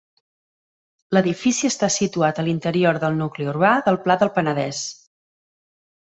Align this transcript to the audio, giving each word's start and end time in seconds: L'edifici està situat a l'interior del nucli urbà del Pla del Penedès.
L'edifici 1.17 1.69
està 1.73 1.89
situat 1.97 2.39
a 2.39 2.47
l'interior 2.47 2.99
del 3.05 3.19
nucli 3.21 3.47
urbà 3.53 3.75
del 3.91 4.01
Pla 4.09 4.17
del 4.25 4.33
Penedès. 4.41 4.81